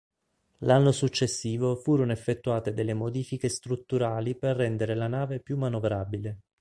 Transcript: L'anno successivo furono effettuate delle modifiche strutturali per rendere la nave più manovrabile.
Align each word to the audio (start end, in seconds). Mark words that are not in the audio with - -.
L'anno 0.61 0.91
successivo 0.93 1.75
furono 1.75 2.11
effettuate 2.11 2.73
delle 2.73 2.95
modifiche 2.95 3.49
strutturali 3.49 4.35
per 4.35 4.55
rendere 4.55 4.95
la 4.95 5.07
nave 5.07 5.41
più 5.41 5.57
manovrabile. 5.57 6.39